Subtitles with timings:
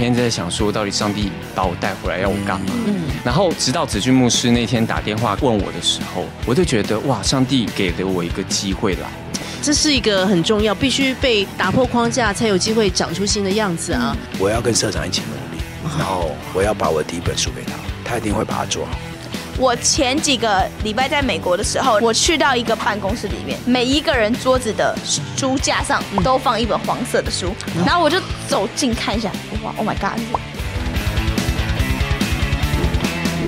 [0.00, 2.72] 我每天在想说，到底上帝把我带回来要我干嘛？
[2.86, 9.06] 嗯，然后直到子俊牧师那天打电话问我的时候，我就觉得哇，上帝给了我一个机会来。
[9.60, 14.16] 这是一个很重要，必须被打破框架，才有机会长出新的样子啊！
[14.38, 15.62] 我要跟社长一起努力，
[15.98, 17.72] 然后我要把我的第一本书给他，
[18.02, 18.92] 他一定会把它做好。
[19.60, 24.96] 我前几个礼拜在美国的时候，我去到一个办公室里面，每一个人桌子的
[25.36, 27.52] 书架上都放一本黄色的书，
[27.84, 29.30] 然后我就走近看一下，
[29.62, 30.18] 哇，Oh my God！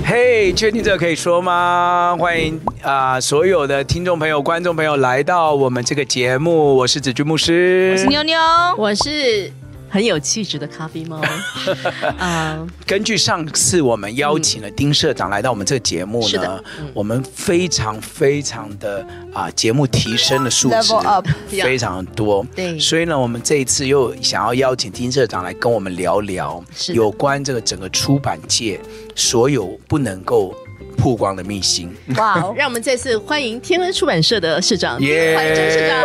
[0.05, 2.15] 嘿，确定这个可以说吗？
[2.19, 8.37] 欢迎啊、呃，所有的听众朋友、观众朋友来到我们这个节目，我是子君牧师，我是妞妞，
[8.77, 9.51] 我是。
[9.93, 11.21] 很有气质的咖啡猫。
[12.17, 16.63] 啊，uh, 根据上次我们邀请了丁社长来到我们这个节目呢，的
[16.95, 22.43] 我们非常非常的啊，节目提升的数值.非常多。
[22.55, 28.79] 对，所以呢，我们这一次又想要邀请丁社长来跟我们聊聊有关这个整个出版界
[29.15, 30.55] 所有不能够。
[30.97, 32.35] 曝光的秘辛，哇！
[32.55, 35.35] 让我们再次欢迎天恩出版社的社长，耶！
[35.35, 36.01] 欢迎丁社长。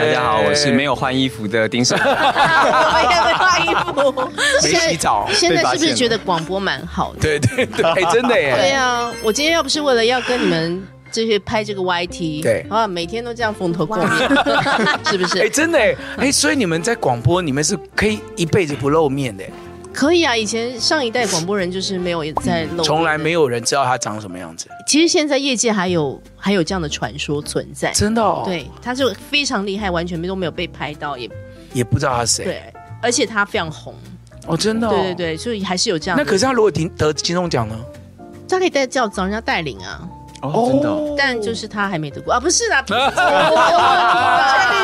[0.00, 2.06] 大家好，我是没有换衣服的丁社长。
[2.08, 4.30] 我也没换衣服，
[4.62, 5.28] 没洗澡。
[5.32, 7.20] 现在是不是觉得广播蛮好的？
[7.20, 8.54] 对对对，哎，真的耶！
[8.56, 14.08] 对啊，我今天要不是为了要跟你们这些拍这个 YT，对啊，每天都这样蓬头垢面，
[15.10, 15.40] 是不是？
[15.40, 19.44] 哎，真的哎，哎，所以你们在广播，你们是可以一辈子不露面的。
[19.96, 24.68] 可以啊，以前上一代广播人就是没有在露，从来没有人知道他长什么样子。
[24.86, 28.42] 其实现在业界还有还有这样的传说存在，真的哦。
[28.44, 31.28] 对，他就非常厉害，完全都没有被拍到，也
[31.72, 32.44] 也不知道他是谁。
[32.44, 32.62] 对，
[33.00, 33.94] 而且他非常红
[34.46, 34.90] 哦，真的哦。
[34.90, 36.18] 对对对，所以还是有这样。
[36.18, 37.74] 那可是他如果得得金钟奖呢？
[38.46, 40.06] 他可以带叫找人家带领啊。
[40.42, 42.98] 哦，真的，但就是他还没得过啊，不是啦，确定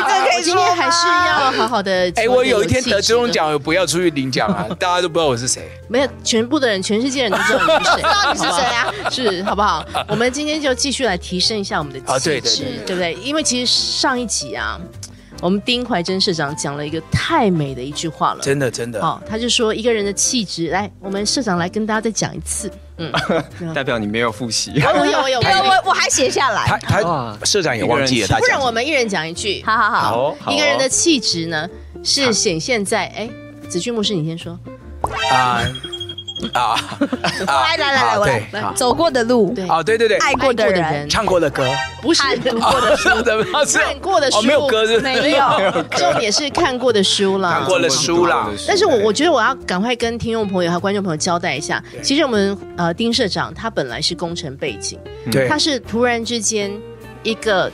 [0.07, 2.11] 这可以，今天还是要好好的。
[2.15, 5.69] 哎，我有一天得这种奖，我不要出去领奖啊，大家都不知道我是谁。
[5.87, 8.93] 没有，全部的人，全世界人都知道你是谁，知道你是谁啊？
[9.09, 9.85] 是，好不好？
[10.07, 13.13] 我们今天就继续来提升一下我们的气质，对不对？
[13.15, 14.79] 因为其实上一集啊，
[15.39, 19.01] 我们丁怀真社长讲了一个太美的一句话了，真的真的。
[19.01, 22.71] 好，他就说一个人的气质，来，我们社长来跟大家再讲一次。
[22.97, 23.11] 嗯，
[23.73, 24.71] 代表你没有复习。
[24.81, 26.65] 我有，我有，我我还写下来。
[26.81, 29.63] 他他社长也忘记了，不然我们一人讲一句。
[29.65, 31.67] 好好好，一个人的气质呢，
[32.03, 33.29] 是显现在哎，
[33.67, 34.57] 子君牧师，你先说。
[35.31, 35.61] 啊
[36.53, 36.75] 啊！
[37.47, 38.73] 来来来来，我来。
[38.75, 41.65] 走过的路，啊对对对，爱过的人，唱过的歌，
[42.01, 43.09] 不是读过的书，
[43.79, 45.43] 看过的书， 没有歌是没有，
[45.91, 48.49] 重点是看过的书啦，看过的书了。
[48.67, 54.99] 但是我我觉得我要赶快跟听众朋友和观众朋友交代一下，其实我们呃丁社长他本来是工程背景，
[55.31, 56.71] 对，他是突然之间
[57.23, 57.71] 一个。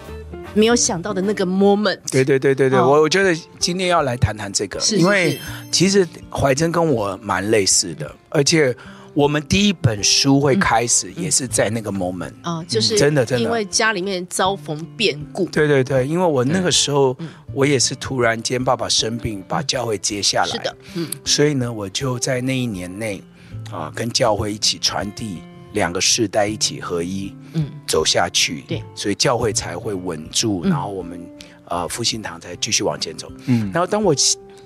[0.53, 5.39] 没有想到的那个 moment，对对对对对，我我觉得今天要来谈谈这个，因为
[5.71, 8.75] 其实怀真跟我蛮类似的，而且
[9.13, 17.15] 我们第一本书会开始也是在那个 moment 啊，就是真的真的，因为家里面遭逢变故，对对对，因为我那个时候
[17.53, 23.23] 我也是突然间爸爸生病，把教会接下来，是的，嗯，所以呢，我就在那一年内
[23.71, 25.39] 啊，跟教会一起传递。
[25.73, 31.19] 两个世代一起合一，嗯，走下去，对，所以教会才会稳住，嗯、然后我们
[31.65, 34.15] 呃复兴堂才继续往前走，嗯，然后当我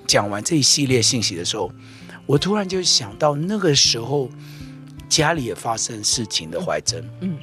[0.08, 1.70] 讲完这一系列信息的时候，
[2.26, 4.30] 我突然就想到那个时候
[5.10, 7.38] 家里也发生事情的怀真，嗯，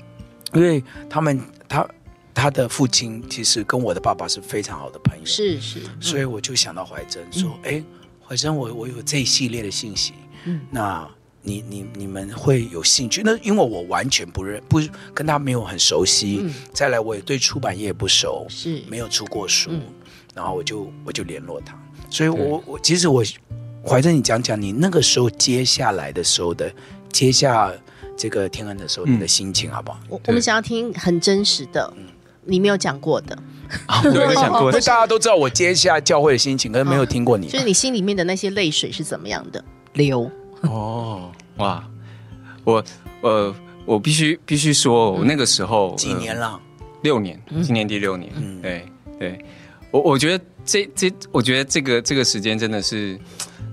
[0.54, 1.38] 因为他们
[1.68, 1.86] 他
[2.32, 7.84] 他的父亲其实跟我的爸爸是非常好的朋友，是是，所以我就想到怀真说，哎、嗯，
[8.26, 11.06] 怀真，我我有这一系列的信息，嗯，那。
[11.42, 13.22] 你你你们会有兴趣？
[13.24, 14.80] 那因为我完全不认不
[15.14, 18.82] 跟他没有很熟悉，嗯、再来我也对出版业不熟，是。
[18.88, 19.80] 没有出过书，嗯、
[20.34, 21.74] 然后我就我就联络他，
[22.10, 23.24] 所以我我其实我
[23.86, 26.70] 怀着你讲讲你那个时候接下来的时候的
[27.10, 27.72] 接下
[28.16, 29.98] 这个天恩的时候你的心情好不好？
[30.10, 32.04] 我、嗯、我们想要听很真实的，嗯、
[32.44, 33.38] 你没有讲过的，
[34.04, 39.64] 没有讲过， 因为大家都知道我接下教会的心情，可是没有听过你，就是你心里面的那些泪水是怎么样的？
[39.94, 40.30] 流？
[40.62, 41.88] 哦，哇，
[42.64, 42.84] 我
[43.22, 43.54] 呃，
[43.84, 46.60] 我必须必须说，我那个时候几年了，
[47.02, 48.86] 六年，今年第六年，嗯，对
[49.18, 49.44] 对，
[49.90, 53.18] 我我觉得这这，我觉得这个这个时间真的是，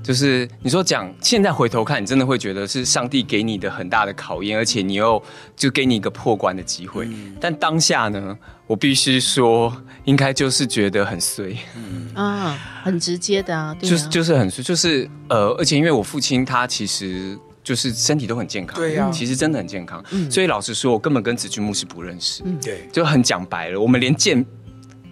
[0.07, 5.21] 就是你说讲，现在回头看，你真的会觉得是上帝给你的很大的考验，而且你又
[5.53, 7.05] 就给你一个破关的机会，
[7.41, 8.37] 但当下呢，
[8.67, 9.75] 我必须说，
[10.05, 12.09] 应该就是觉得很衰，嗯。
[12.15, 20.01] 啊，很直接的啊，就是就是很衰，就是呃，而且因为我父亲他其实就是身体都很健康，对呀，其实真的很健康，
[20.31, 24.45] 所以老实说，我根本跟子君牧师不认识，对，就很讲白了，我们连见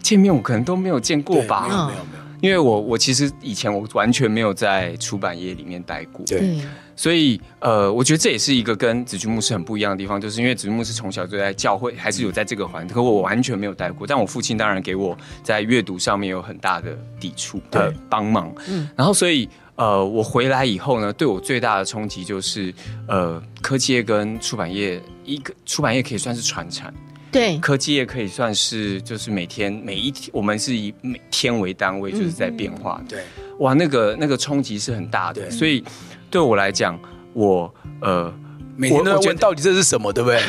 [0.02, 6.60] 见面我可能都没有见过吧，没有没有没有，因为我我其实以前我完全没有在出版业里面待过，对，
[6.96, 14.06] 所以呃，我觉得这也是一个跟子君牧师很不一样的地方，就是因为子君牧师从小就在教会，还是有在这个环境，可我完全没有待过。
[14.08, 17.62] 但我父亲当然给我在阅读上面有很大的抵触。
[17.72, 22.74] 的帮忙，嗯，然后所以呃，我回来以后呢，对我最大的冲击就是
[23.08, 26.94] 呃，科技业跟出版业，一个出版业可以算是传产。
[27.36, 33.04] 对，科技也可以算是就是每天每一天，我们是以每天为单位，就是在变化。
[33.10, 33.24] 对，
[33.60, 35.52] 哇，那个那个冲击是很大的。
[35.52, 35.84] 所以
[36.32, 36.98] 对我来讲，
[37.34, 38.34] 我呃，
[38.78, 40.42] 每天都在问到底这是什么，对不对？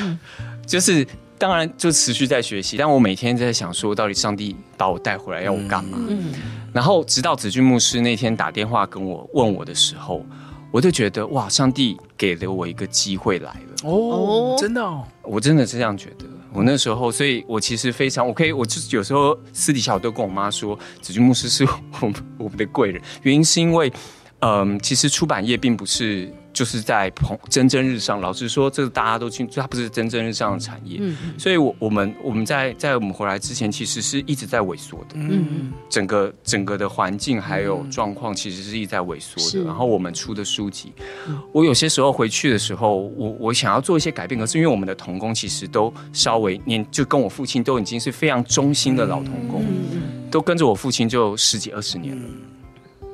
[0.64, 1.04] 就是
[1.36, 5.98] 当然就持续在学习，但我每天在想说，到底上帝把我带回来要我干嘛？
[6.08, 6.32] 嗯，
[6.72, 10.24] 然后直到子君牧师那天打电话跟我问我的时候，
[10.70, 13.90] 我就觉得哇，上帝给了我一个机会来了。
[13.90, 16.24] 哦，真的哦，我真的是这样觉得。
[16.56, 21.66] 我那时候，所以我其实非常，我可以，我就是有时候私底下我都跟我妈说，子君牧师是
[22.00, 23.92] 我们我们的贵人，原因是因为，
[24.38, 26.32] 嗯，其实出版业并不是。
[26.56, 30.96] 就是在蓬蒸蒸日上，老实说，这个大家都清楚，它不是蒸蒸日上的产业。
[31.02, 35.16] 嗯，所以我，我我们我们在在我们回来之前，其实是一直在萎缩的。
[35.16, 39.66] 嗯嗯，整个整个的环境还有状况，其实是一直在萎缩的。
[39.66, 40.94] 然后我们出的书籍，
[41.52, 49.62] 我有些时候回去的时候，我我想要做一些改变，可是因为我们的童工其实都稍微年，就跟我父亲都已经是非常忠心的老童工，
[50.30, 52.28] 都跟着我父亲就十几二十年了。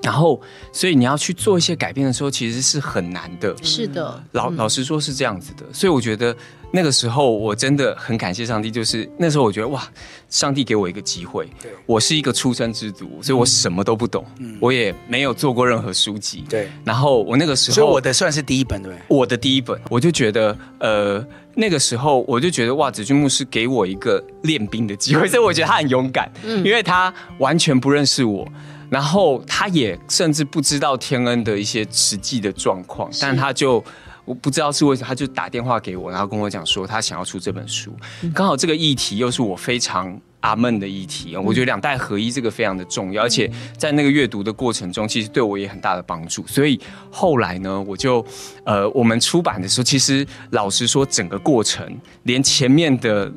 [0.02, 0.40] 然后，
[0.72, 3.54] 所以你要去做一些改变的时候，其实是很难的。
[3.62, 5.64] 是的，老老实说，是这样子的。
[5.72, 6.36] 所以我觉得
[6.72, 8.68] 那个时候，我真的很感谢上帝。
[8.68, 9.86] 就是那时候，我觉得哇，
[10.28, 11.48] 上帝给我一个机会。
[11.62, 16.44] 对，我是一个出生之犊，所以我什么都不懂，嗯，我也没有做过任何书籍。
[16.48, 16.68] 对。
[16.84, 18.96] 然后我那个时候，所以我的算是第一本，对。
[19.06, 28.48] 我的第一本，我就觉得，呃，那个时候我就觉得哇，子君牧师给我一个练兵的机会，所以我觉得他很勇敢，嗯，因为他完全不认识我。
[28.92, 33.82] 然后他也甚至不知道天恩的一些实际的状况，但他就
[34.26, 37.90] 我不知道是为什么，他就打电话给我，然后跟我讲说他想要出这本书。
[38.34, 46.46] 刚好这个议题又是我非常阿闷的议题，我觉得两代合一这个非常的重要，而且在那个阅读的过程中，其实对我也很大的帮助。
[46.46, 46.78] 所以
[47.10, 48.22] 后来呢，我就
[48.66, 53.32] 呃，我们出版的时候，其实老实说，整个过程连前面的。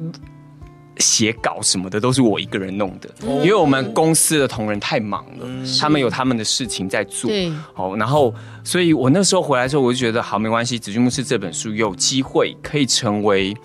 [0.98, 5.48] 写稿什么的都是我一个人弄的，因为我们公司的同仁太忙了，
[5.80, 7.30] 他们有他们的事情在做。
[7.30, 8.34] 对，好，然后，
[8.64, 10.80] 所以我那时候回来的时候，我就觉得好，没关系。
[10.80, 13.56] 子君牧师这本书有机会可以成为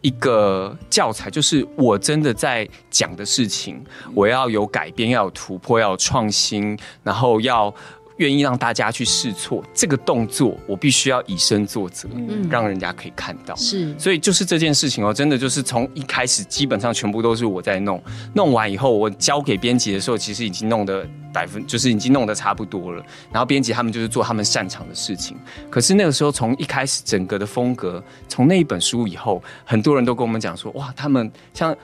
[0.00, 3.82] 一个教材，就是我真的在讲的事情，
[4.14, 7.74] 我要有改变，要有突破，要有创新，然后要。
[8.16, 13.54] 愿意让大家去试错这个动作，我必须要以身作则，嗯，让人家可以看到。
[13.56, 18.02] 是，所以就是这件事情哦，真的就是从一开始基本上全部都是我在弄，
[18.34, 23.04] 弄完以后我交给编辑的时候，其实已经弄得百分，就是已经弄得差不多了。
[23.30, 25.36] 然后编辑他们就是做他们擅长的事情。
[25.68, 31.76] 可是那个时候从一开始整个的风格，从那一本书以后，很多人都跟我们讲说，哇，他们像。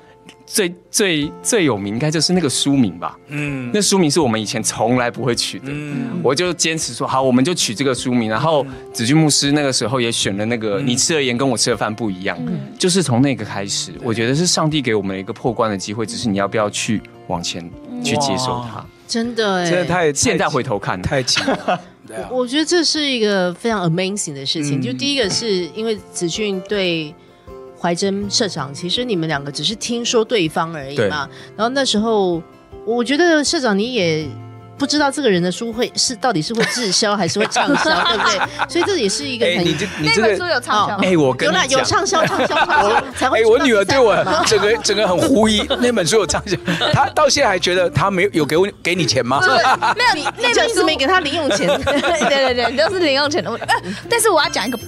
[0.44, 8.28] 最最最有名应该就是那个书名吧，嗯，那书名是我们以前从来不会取的，嗯，我就坚持说好，我们就取这个书名。
[8.28, 17.62] 然后子君牧师那个时候也选了那个，你吃的盐跟我吃的饭不一样，嗯，就是从那个开始，我觉得是上帝给我们一个破关的机会，只是你要不要去往前
[18.04, 18.84] 去接受它。
[19.08, 21.80] 真的哎，真的太现在回头看太奇了。
[22.30, 24.82] 我觉得这是一个非常 amazing 的事情。
[24.82, 27.14] 就第一个是因为子俊对。
[27.82, 31.28] 怀真社长，其实你们两个只是听说对方而已嘛。
[31.56, 32.40] 然后那时候，
[32.86, 34.24] 我觉得社长你也
[34.78, 38.68] 不知道这个人的书会是到底是会滞销还是会畅销， 对不对？
[38.68, 39.58] 所以这也是一个很……
[39.58, 40.98] 欸、你这你这个、那本书有畅销吗？
[41.02, 43.38] 哎、欸，我跟你有畅销，畅销，畅销才会。
[43.38, 46.56] 哎、欸，我女儿对我整个整个很狐疑， 那本书有畅销，
[46.92, 49.40] 她到现在还觉得她没有有给我给你钱吗？
[49.96, 51.66] 没有， 你那本书没给她零用钱。
[51.66, 53.66] 对对对，都是零用钱的问题。
[54.08, 54.78] 但是我要讲一个。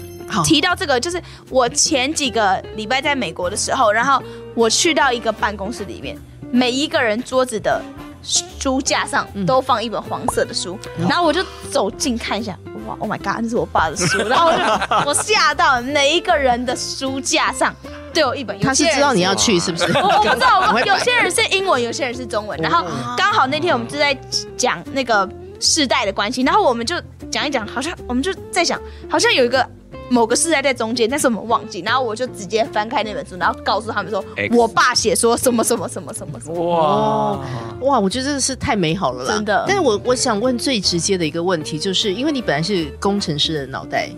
[0.43, 4.23] 提到这个，就是我前几个礼拜在美国的时候，然后
[4.55, 6.17] 我去到一个办公室里面，
[6.51, 7.81] 每一个人桌子的
[8.23, 17.75] 书架上都放一本黄色的书，然后我就走近看一下，哇，Oh my God，那是我爸的书， 然后我就我吓到，每一个人的书架上
[18.15, 18.59] 都有一本。
[18.61, 19.85] 他是知道你要去是不是？
[19.99, 22.87] 我我不知道，有些人是英文，有些人是中文，然后
[23.17, 24.15] 刚好那天我们就在
[24.57, 25.29] 讲那个
[25.61, 26.95] 世代的关系，然后我们就
[27.31, 29.67] 讲一讲，好像我们就在想，好像有一个。
[30.11, 34.55] 某个世代在中间，但是我们忘记，然后我就直接翻开那本书，然后告诉他们说，X.
[34.55, 36.63] 我爸写说什么什么什么什么什么。
[36.63, 37.41] 哇
[37.81, 39.65] 哇，我觉得真的是太美好了啦，真的。
[39.67, 44.11] 但是我我想问最直接的一个问题，就是因为你本来是工程师的脑袋，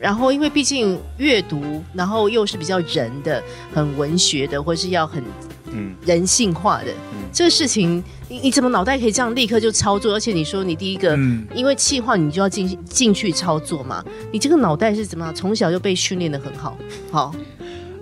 [0.00, 3.42] 然后因为毕竟阅读，然后又是比较人的、
[3.74, 5.22] 很文学的，或是要很
[5.72, 10.14] 嗯，人性化的、嗯、这个事情，你你怎么脑袋可以这样立刻就操作？
[10.14, 15.34] 而且你说你第一个，嗯、因为气化你就要进进去操作嘛，你这个脑袋是怎么样？
[15.34, 16.76] 从小就被训练的很好，
[17.12, 17.34] 好。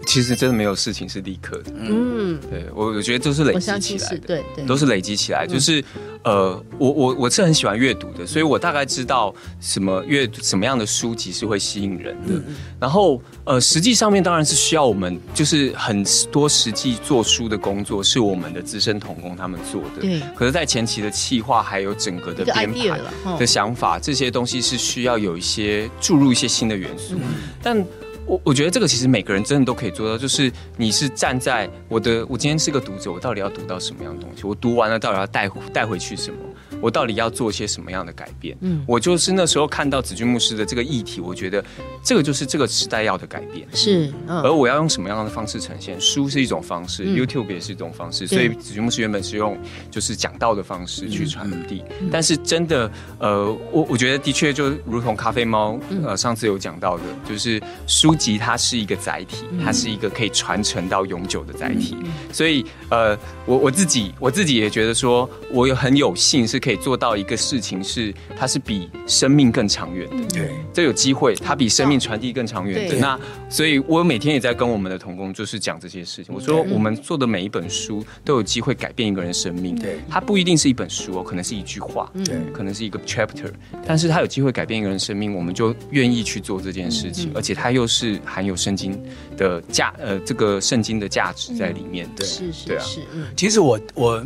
[0.09, 5.47] 其实真的没有事情是立刻的，嗯，对我我觉得都是累积起来的，对对，都是累积起来。
[5.47, 5.85] 就是
[6.25, 12.43] 呃，我我我是很喜欢阅读的，所以我大概知道什么阅什么样的书籍是会吸引人的。
[12.81, 20.01] 然后呃，实际上面当然是需要我们，就是很多实际做书的工作是我们的资深童工他们做的。
[20.01, 20.23] 对。
[20.35, 22.99] 可是，在前期的企划还有整个的编排
[23.39, 27.15] 的想法，这些东西是需要有一些注入一些新的元素，
[27.63, 27.85] 但。
[28.29, 34.47] 我我觉得这个其实每个人真的都可以做到，就是你是站在我的，我今天是个读者，我到底要读到什么样的东西？
[34.47, 36.39] 我读完了到底要带带回去什么？
[36.81, 38.57] 我到底要做些什么样的改变？
[38.61, 41.65] 嗯，我就是那时候看到子君牧师的这个议题，我觉得
[42.03, 43.67] 这个就是这个时代要的改变。
[43.73, 46.01] 是，嗯、而我要用什么样的方式呈现？
[46.01, 49.59] 书是一种方式、嗯、，YouTube 也是一种方式，所以子君牧师原本是用
[49.91, 51.83] 就是讲道的方式去传递。
[52.01, 61.97] 嗯、但是真的，呃，我我觉得的确就如同咖啡猫呃上次有讲到的，就是书籍它是一个载体，它是一个可以传承到永久的载体。
[62.33, 66.68] 所以呃，我我自己我自己也觉得说，我有很有幸是可以。
[66.69, 70.17] 可以做到一个事情是，它是比生命更长远的。
[70.35, 72.97] 对，这有机会，它比生命传递更长远的。
[72.97, 76.35] 那所以，我每天也在跟我们的同工，就是讲这些事情。
[76.35, 79.75] 我说，我们做的每一本书都有机会改变一个人生命。
[79.77, 83.51] 对，它不一定是一本书哦，可能是一句话，对，可能是一个 chapter，
[83.87, 87.31] 但是它有机会改变一个人生命，我们就愿意去做这件事情。
[87.35, 89.03] 而且它又是含有圣经
[89.39, 92.07] 的价，呃，这个圣经的价值在里面。
[92.15, 93.01] 对，是是是。
[93.15, 94.23] 嗯，其实我我。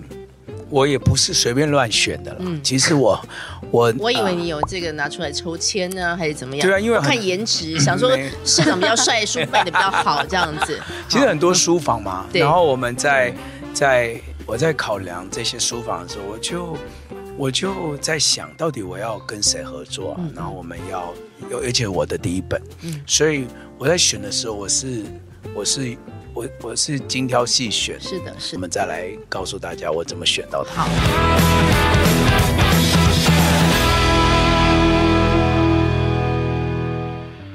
[0.73, 2.39] 我也不是随便乱选的了。
[2.41, 3.21] 嗯，其实我
[3.71, 6.67] 我 我以为你有这个拿出来抽签呢，还是怎么样？
[6.67, 10.81] 对啊，因为看颜值， 想说市长比较帅，书卖的比较好，这样子。
[11.11, 13.35] 其实很多书房嘛，然后我们在
[13.75, 16.77] 在我在考量这些书房的时候，我就
[17.37, 21.13] 我就在想到底我要跟谁合作，然后我们要
[21.51, 23.47] 有，而且我的第一本，嗯所以
[23.79, 25.03] 我在选的时候，我是
[25.55, 25.95] 我是。
[26.35, 28.57] 我我是精挑细选，是的，是的。
[28.57, 30.85] 我们再来告诉大家我怎么选到它。
[30.85, 30.89] 好。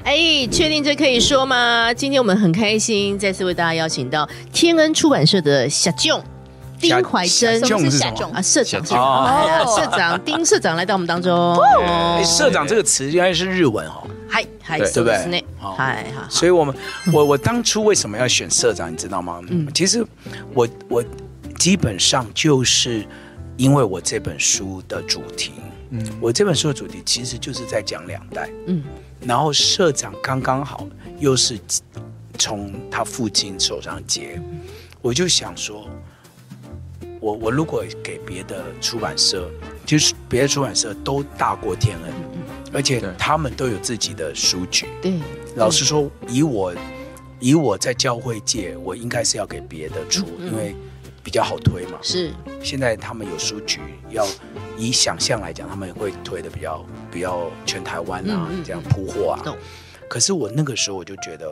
[0.04, 1.92] 哎，确定这可以说吗？
[1.92, 6.24] 今天我们很开心，再次为大家邀请到天恩出版社的社长
[6.80, 11.58] 丁怀真，社长是社长啊，社长哦，社长丁社长来到我们当中。
[12.24, 14.08] 社长这个词应该是日文哦。
[14.30, 14.92] 嗨嗨，对。
[14.92, 15.46] 不对？
[15.60, 16.76] 嗨，所以我们
[17.14, 19.42] 我我当初为什么要选社长，你知道吗？
[19.50, 20.06] 嗯，其实
[20.54, 21.04] 我我
[21.58, 23.06] 基本上就是
[23.56, 25.54] 因为我这本书的主题，
[25.90, 28.84] 嗯，我这本书的主题其实就是在讲两代，嗯，
[29.22, 30.86] 然后社长刚刚好
[31.20, 31.58] 又是
[32.38, 34.40] 从他父亲手上接，
[35.02, 35.88] 我就想说，
[37.20, 39.50] 我我如果给别的出版社，
[39.86, 42.14] 就是别的出版社都大过天恩。
[42.74, 44.88] 而且他们都有自己的书局。
[45.02, 45.20] 对，
[45.56, 46.76] 老实说，以我
[47.40, 50.76] 以我在教会界，我应该是要给别的出，因为
[51.24, 51.98] 比较好推嘛。
[52.02, 54.28] 是，现在他们有书局，要
[54.78, 59.56] 以想象来讲，他们会推的比较比较全台湾啊，这样铺货啊。
[60.10, 61.50] 可是我那个时候我就觉得，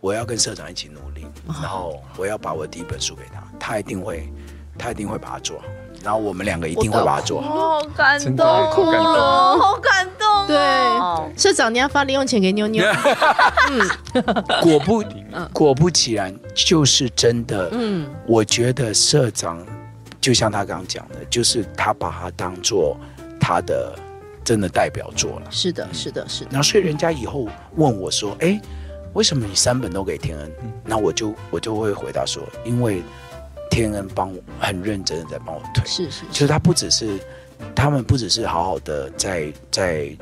[0.00, 4.30] 我要跟社长一起努力，然后我要把我第一本书给他，他一定会，
[4.78, 5.64] 他一定会把它做好。
[6.02, 7.78] 然后我们两个一定会把它做好。
[7.78, 10.46] 好感动，哭了，好感动。
[10.48, 10.58] 对，
[11.38, 12.84] 社长，你要发零用钱给妞妞。
[13.70, 13.88] 嗯，
[14.60, 15.04] 果不，
[15.52, 17.68] 果不其然，就是真的。
[17.70, 19.64] 嗯，我觉得社长
[20.20, 22.96] 就像他刚刚讲的，就是他把它当做
[23.38, 23.96] 他的
[24.42, 25.46] 真的代表作了。
[25.50, 26.50] 是的，是的，是的。
[26.50, 28.60] 然后所以人家以后问我说：“哎，
[29.12, 30.52] 为什么你三本都给天恩？”
[30.84, 33.04] 那我就我就会回答说：“因为。”
[33.72, 37.18] 天恩帮我很认真的在帮我推，是是，其实他不只是，
[37.74, 40.14] 他们不只是好好的在在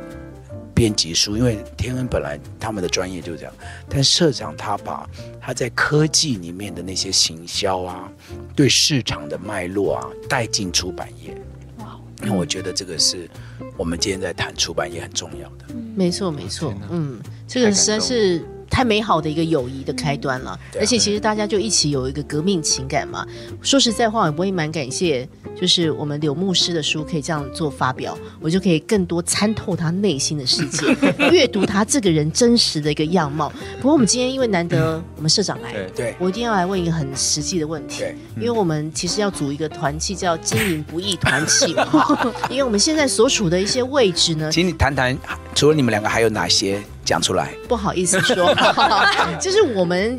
[0.72, 3.52] 编辑书，因为天恩本来他们的专业就是这样，
[3.88, 5.04] 但社长他把
[5.40, 8.08] 他在科技里面的那些行销啊，
[8.54, 11.36] 对市场的脉络啊带进出版业，
[11.78, 13.28] 哇，那我觉得这个是
[13.76, 18.46] 我们今天在谈出版业很重要的，没错没错，嗯，这个实在是。
[18.70, 23.26] 太美好的一个友谊的开端了，而且其实大家就一起有一个革命情感嘛。
[23.60, 25.28] 说实在话，我也蛮感谢，
[25.60, 30.86] 就是我们柳牧师的书可以这样做发表，我就可以更多参透他内心的世界，
[31.30, 33.52] 阅读他这个人真实的一个样貌。
[33.78, 38.04] 不过我们今天因为难得我们社长来，对，我一定要来问一个很实际的问题，
[38.36, 45.16] 因为我们其实要组一个团契叫经营不易团契嘛， 因为我们现在所处的一些位置呢，请你谈谈，
[45.54, 46.80] 除了你们两个还有哪些？
[47.04, 48.54] 讲出来，不好意思说，
[49.40, 50.18] 就是我们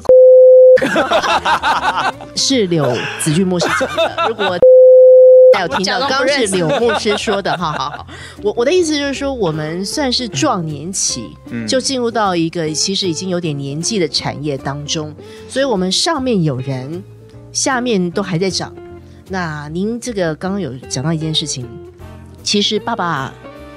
[2.35, 2.85] 是柳
[3.19, 4.25] 子俊牧师讲的。
[4.29, 4.57] 如果
[5.53, 7.57] 大家有听到，刚刚是柳牧师说的。
[7.57, 8.07] 好好好，
[8.41, 15.13] 我我的意思就是说，我们算是壮年期，嗯、就进入到一个其实已经有点年纪的产业当中，
[15.49, 17.03] 所以我们上面有人，
[17.51, 18.73] 下面都还在长。
[19.27, 21.67] 那您这个刚刚有讲到一件事情，
[22.43, 23.33] 其实爸爸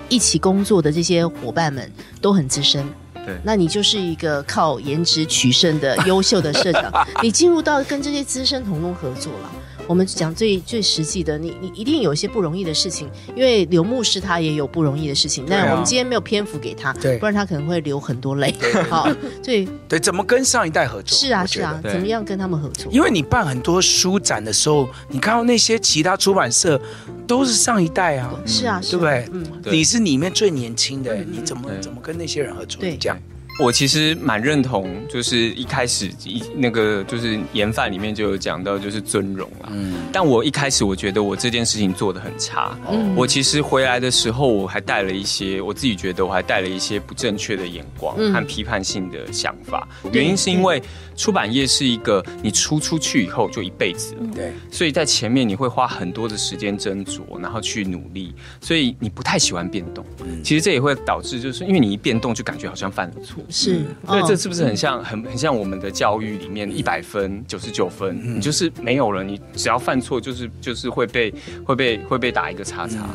[0.08, 2.86] 一起工作的这些伙伴们都很资深。
[3.26, 6.92] 对，那你就是一个靠颜值取胜的优秀的社长，
[7.22, 9.50] 你进入到跟这些资深同工合作了。
[9.86, 18.54] 我们讲最最实际的，你你一定有一些不容易的事情，因为刘牧师他也有不容易的事情，但我们今天没有篇幅给他，对，不然他可能会流很多泪。
[18.88, 19.08] 好，
[19.42, 21.16] 对 对，怎么跟上一代合作？
[21.16, 22.90] 是啊是啊，怎么样跟他们合作？
[22.92, 26.80] 因为你办很多书展的时候，你看到那些其他出版社
[27.26, 29.28] 都是上一代啊，是啊，对不对？
[29.32, 32.80] 嗯，你是里面最年轻的，你怎么怎么跟那些人合作？
[32.80, 33.18] 对，这样。
[33.60, 39.70] 我其实蛮认同，就是一开始一那个就是研范里面就有讲到，就是尊荣啊。
[39.70, 39.94] 嗯。
[40.12, 42.76] 但我一开始我觉得我这件事情做得很差。
[42.90, 43.14] 嗯。
[43.14, 49.86] 我其实回来的时候，我还带了一些我自己觉得我还带了一些不正确的眼光和批判性的想法。
[50.02, 50.10] 嗯。
[50.12, 50.82] 原因是因为
[51.14, 54.26] 出版业是一个你出出去以后就一辈子了。
[54.34, 54.52] 对。
[54.68, 60.04] 所以在前面你会花很多的时间斟酌，然后去努力，所以你不太喜欢变动。
[60.24, 60.42] 嗯。
[60.42, 63.43] 其实这也会导致，就是因为你一变动就感觉好像犯了错。
[63.48, 71.32] 是，对，这是不是很像很很像我们的教育里面一百分九十九分，你就是没有了，你只要犯错就是就是会被
[71.64, 73.08] 会被会被打一个叉叉。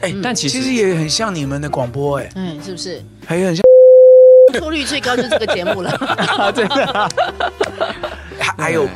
[0.00, 3.02] 哎，但其实其实也很像你们的广播，哎，嗯，是不是？
[3.26, 3.64] 还有很像
[4.58, 5.90] 错率最高就是这个节目了，
[6.54, 7.10] 真的。
[8.38, 8.88] 还 还有。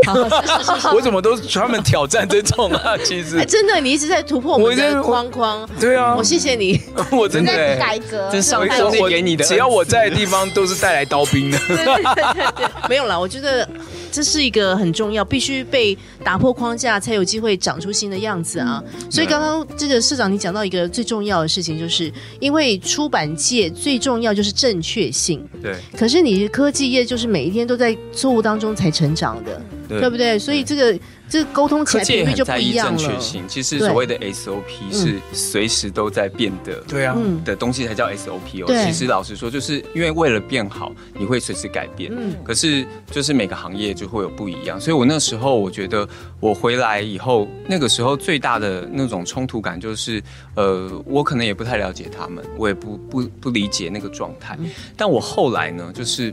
[0.94, 2.96] 我怎么都专门挑战这种啊？
[3.04, 5.68] 其实，真的，你一直在突破我们的框框。
[5.78, 6.80] 对啊，我谢谢你，
[7.12, 11.58] 我真的改革，这上帝给你的，只要我在的地方都是带来刀兵的。
[11.68, 13.68] 对对对对，没有啦，我觉得
[14.10, 18.82] 这是一个很重要，必须被打破框架，才有机会长出新的样子啊。
[19.10, 22.10] 所以刚刚这个社长，你讲到一个最重要的事情，就是
[22.40, 25.46] 因为出版界最重要就是正确性。
[25.62, 29.60] 对，可是你科技业就是每一天都在错误当中才成长的。
[29.98, 30.38] 对，不对？
[30.38, 30.98] 所以这个
[31.28, 32.98] 这个沟通起来频率就不一样了。
[32.98, 38.84] 正确性，其实所谓的 SOP 是随时都在变的，对啊，的东西才叫 SOP 哦。
[38.84, 42.12] 其实老实说，就是因为为了变好，你会随时改变。
[42.14, 44.80] 嗯，可是就是每个行业就会有不一样。
[44.80, 46.08] 所以我那时候我觉得
[46.40, 50.22] 我回来以后，那个时候最大的那种冲突感就是，
[50.54, 54.58] 呃，我可能也不太了解他们，我也不不不理解那个状态。
[54.96, 56.32] 但我后来呢，就是。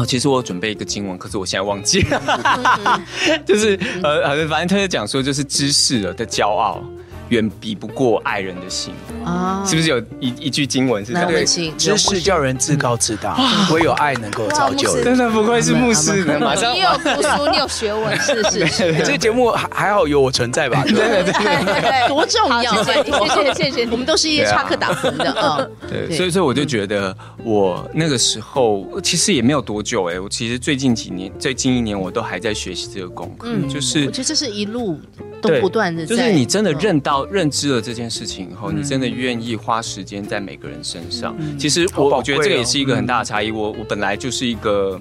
[0.00, 3.00] 哦，其实我有准备一个经文，可是我现在忘记了，
[3.44, 6.82] 就是呃，反正他就讲说，就是知识的骄傲。
[7.30, 8.92] 远比不过爱人的心
[9.24, 9.64] 啊！
[9.66, 11.30] 是不是有一一句经文是这样？
[11.78, 13.36] 知识叫人自高自大，
[13.72, 15.04] 唯有爱能够造就人。
[15.04, 18.94] 真的不愧是牧师， 马上你有读书，你有 学问，是是是。
[19.04, 20.82] 这个节目还还好有我存在吧？
[20.86, 22.82] 对对对，多重要！
[22.82, 25.64] 谢谢谢谢，我们都是一些插科打诨的啊。
[25.88, 35.00] 对，所以所以我就觉得，我那个时候其实也没有多久哎，我其实最近几年，最近一年我都还在学习这个功课，就是我觉得这是一路。
[35.42, 41.36] 都不断的，就是你真的认到、认知了这件事情以后，你真的愿意花时间在每个人身上。
[41.58, 43.50] 其实我我觉得这个也是一个很大的差异。
[43.50, 45.00] 我我本来就是一个。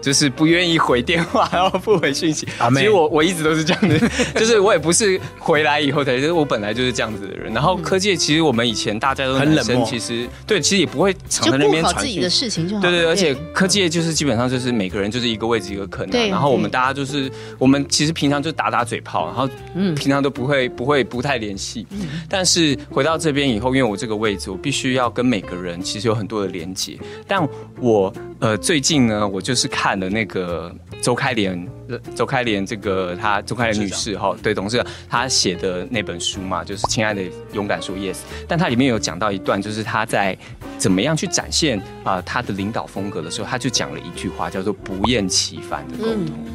[0.00, 2.46] 就是不愿意回电话，然后不回讯息。
[2.74, 3.98] 其实我我一直都是这样的，
[4.34, 7.52] 就是我也不是回来以后才，就是我本来就是这样子的人。
[7.52, 12.82] 然后科技其实我们以前大家都很冷漠，其实对，其实也不会常在那边传自己的事情就好。
[12.82, 16.28] 对对，而且科技就是基本上就是每个人就是一个位置一个可能。
[16.28, 19.48] 然后我们大家就是我们其实平常就打打嘴炮，然后
[19.94, 21.86] 平常都不会不会不太联系。
[22.28, 26.98] 但是回到这边以后，因为我这个位置，我必须要跟每个人其实有很多的连接。
[27.26, 27.46] 但
[27.80, 30.00] 我呃最近呢，我就是看。
[30.00, 31.68] 了那个周开莲，
[32.14, 37.22] 周开莲这个她周开莲女士哈，对董事长她写的那本书嘛，就是亲爱的
[37.52, 38.16] 勇敢说 yes。
[38.48, 40.34] 但她里面有讲到一段，就是她在
[40.78, 46.24] 怎么样去展现啊、呃、她的领导风格的时候，她就讲了一句话，叫做不厌其烦的沟通。
[46.24, 46.46] 嗯、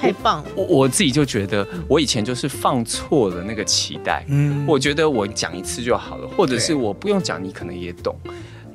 [0.00, 0.48] 太棒了！
[0.56, 4.24] 我我自己就觉得，我以前就是放错了那个期待。
[4.28, 8.18] 嗯，我觉得我讲一次就好了，或者是我不用讲，你可能也懂。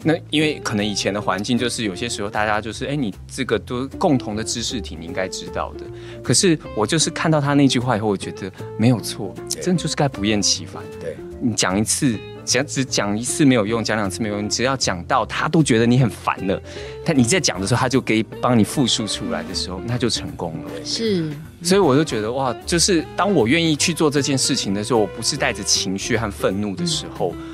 [0.03, 5.85] 那因为可能以前的环境就是有些时候大家就是哎，你这个都共同的知识体，你应该知道的。
[6.23, 10.81] 可是我就是看到他那句话以后，我觉得没有错，真的就是该不厌其烦。
[10.99, 16.59] 对，你讲一次，讲只讲一次没有用，讲两次没有用，你只要讲到他都觉得你很烦了，
[17.05, 20.71] 他你在讲的时候，他就可以帮你复述出来的时候，那就成功了。
[20.83, 27.35] 是，所以我就觉得哇，就是当我愿意去做这件事情的时候，我不是带着情绪和愤怒的时候。
[27.37, 27.50] 嗯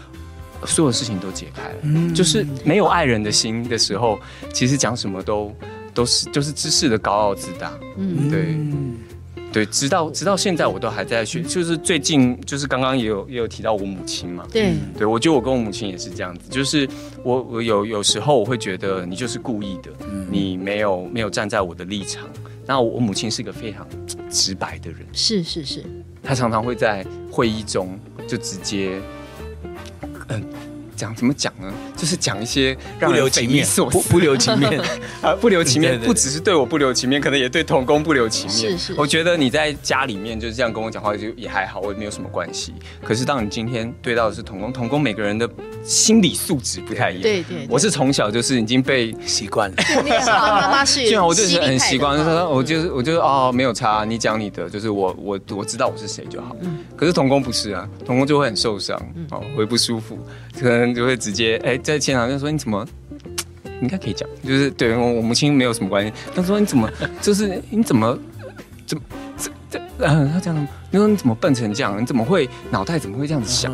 [0.66, 4.20] 所有事情都解开了，嗯，就是没有爱人的心的时候，
[4.54, 5.54] 其实讲什么都
[5.94, 7.78] 都是就是知识的高傲自大。
[7.98, 8.56] 嗯，对。
[9.50, 16.88] 对，直到直到现在我都还在学，就是最近就是刚刚也有也有提到我母亲嘛，对，对我觉得我跟我母亲也是这样子，就是
[17.24, 22.28] 我我有有时候我会觉得你就是故意的，嗯、你没有没有站在我的立场。
[22.68, 23.88] 那我母亲是个非常
[24.30, 25.84] 直白的人，是是是，
[26.22, 29.17] 她常常会在会议中就直接，嗯。
[30.98, 31.72] 讲怎么讲呢？
[31.96, 34.82] 就是讲一些让人匪夷所思，不留情面
[35.22, 38.78] 啊，不留情面，不只是对我不留情面，可能也对童工不留情面。
[38.78, 42.74] 是是，我觉得你在家里面就是这样跟我讲话，就也还好，我也没有什么关系。
[43.04, 45.48] 可是当你今天对到的是童工，童工每个人的
[45.88, 47.22] 心理素质不太一样。
[47.24, 49.76] 对对，我是从小就是已经被习惯了。
[50.26, 56.54] 妈妈是，我就是很习惯，就是说，我就是我就是哦，没有差，你讲你的，就是我我我知道我是谁就好。
[56.98, 60.20] 可是童工不是啊，童工就会很受伤，哦，会不舒服，
[60.60, 60.98] 可能。
[60.98, 62.84] 就会直接哎，在现场就说，你怎么，
[63.84, 66.12] 应该可以讲，就是对我我母亲没有什么关系。
[66.34, 66.90] 他说，你怎么
[67.22, 68.18] 就是你怎么
[68.88, 69.04] 怎么
[69.38, 70.56] 这这嗯，他讲
[70.90, 72.02] 你说你怎么笨成这样？
[72.02, 73.72] 你怎么会脑袋怎么会这样子想？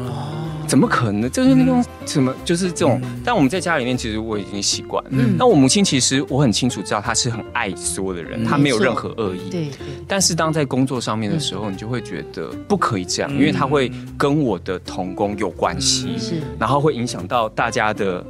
[0.73, 1.29] 怎么可能？
[1.29, 2.99] 就是那种什么就是这种。
[3.23, 5.03] 但我们在家里面其实我已经习惯。
[5.11, 5.35] 嗯。
[5.37, 9.51] 那我母亲其实我很清楚知道她是很爱所有的人，她没有任何恶意。
[9.51, 9.67] 对。
[10.07, 18.25] 但是当在工作上面的时候，你就会觉得不可以这样，因为她会跟我的同工有关系，是，然后会影响到大家的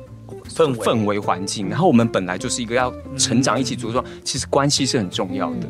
[0.54, 1.70] 氛氛围环境。
[1.70, 5.68] 然后我们本来就是一个要成长一起茁壮，其实关系是很重要的。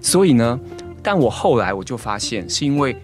[0.00, 0.58] 所以呢，
[1.00, 2.96] 但我后来我就发现，是因为。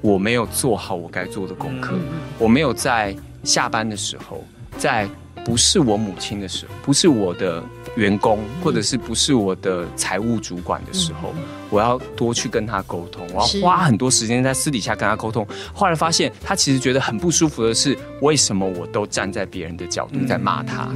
[0.00, 1.94] 我没有做好我该做的功课，
[2.38, 4.44] 我没有在下班的时候，
[4.76, 5.08] 在
[5.44, 7.62] 不是我母亲的时候，不是我的
[7.96, 11.32] 员工，或者是不是我的财务主管的时候，
[11.70, 15.46] 我要多去跟他沟通，我要花很多时间在私底下跟他沟通。
[15.72, 20.88] 后来发现，他其实觉得很不舒服的是，为什么我都站在别人的角度在骂他。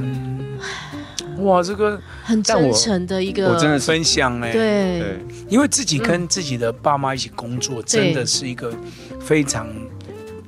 [1.39, 8.73] 哇，这个很真诚的一个，我真的分享哎，对，对，因为自己跟自己的爸妈一起工作，真的是一个
[9.19, 9.67] 非常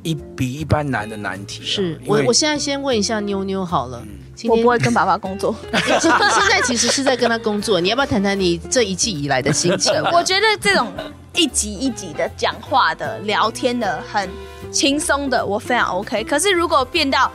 [0.04, 1.63] 一比一般难的难题。
[1.63, 4.06] 是我，我现在先问一下妞妞好了，
[4.48, 6.12] 我不会跟爸爸工作， 现
[6.50, 9.93] 在其实是在跟他工作，你要不要谈谈你这一季以来的心情？
[10.13, 10.93] 我觉得这种
[11.34, 14.30] 一集一集的讲话的、聊天的、很
[14.71, 16.24] 轻松的，我非常 OK。
[16.24, 17.32] 可是如果变到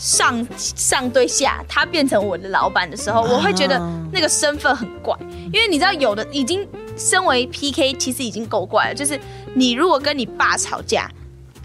[0.00, 3.78] 上上对下，他变成我的老板的时候，我会觉得
[4.10, 5.14] 那个身份很怪，
[5.52, 8.94] 因为你知道，有的已经身为 PK，其实已经够怪了。
[8.94, 9.20] 就是
[9.54, 11.06] 你如果跟你爸吵架，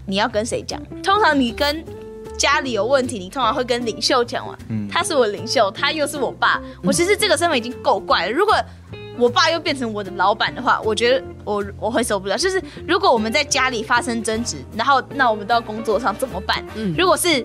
[0.04, 0.78] 你要跟谁讲？
[1.02, 1.82] 通常你跟
[2.36, 4.54] 家里有问题，你通常会跟领袖讲嘛。
[4.90, 8.32] 他是我领袖，他又是我爸，我其实这个身份已经够怪了。
[8.32, 8.54] 如果
[9.18, 12.36] 我爸又变成我的老板的话，我觉得我我会受不了。
[12.36, 16.62] 就是如果我们在家里发生争执，然后那我们到工作上怎么办？
[16.74, 17.42] 嗯如果是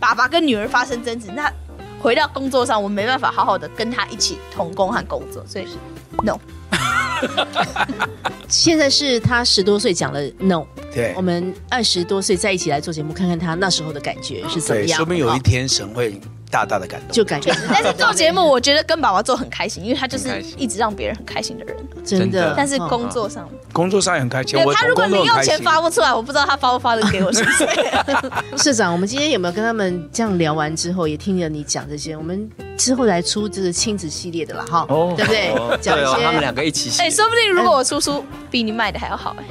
[0.00, 1.52] 爸爸跟女儿发生争执，那
[2.00, 5.72] 回到工作上，我没办法好好的跟他一起同工和工作，所以是
[6.22, 6.38] no。
[8.48, 14.96] 现在是他十多岁讲了 no，对，我们二十多岁再一起来做节目，看看他那时候的感觉是怎么样。
[14.96, 16.20] 说不定有一天神会。
[16.50, 17.52] 大大的感动，就感觉。
[17.68, 22.54] 但是做节目，我觉得跟爸爸做很开心，因为他就是一直让别人很开心的人，真的。
[22.56, 24.58] 但是工作上，工作上也很开心。
[24.74, 27.66] 他如果零用钱发不出来，我不知道他发不发的给我，是不是？
[28.62, 32.16] 社长，我们今天有没有跟他们这样聊完之后，也听了你讲这些？
[32.16, 35.78] 我们之后来出这个亲子系列的了哈，对不对？
[35.80, 36.90] 讲一些他们两个一起。
[37.02, 39.44] 哎，说不定如果我出书比你卖的还要好哎。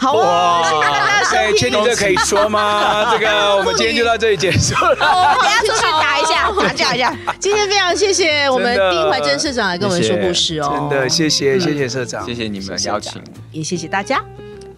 [0.00, 0.62] 好哇！
[1.32, 3.08] 哎，确定这可以说吗？
[3.12, 4.96] 这个我们今天就到这里结束了。
[5.00, 7.14] 我们等下出去打一下，打架一下。
[7.38, 10.88] 今天非常谢谢我们丁怀真社长来跟我们说故事哦。
[10.90, 14.18] 真的谢谢谢谢社长，谢谢你们邀请，也谢谢大家，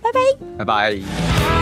[0.03, 0.21] 拜拜，
[0.59, 1.62] 拜拜。